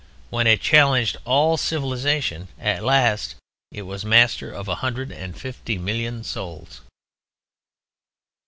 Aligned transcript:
When 0.31 0.47
it 0.47 0.61
challenged 0.61 1.17
all 1.25 1.57
civilization 1.57 2.47
at 2.59 2.83
last 2.83 3.35
it 3.71 3.83
was 3.83 4.03
master 4.03 4.51
of 4.51 4.67
a 4.67 4.73
hundred 4.81 5.11
and 5.11 5.39
fifty 5.39 5.77
million 5.77 6.23
souls. 6.23 6.81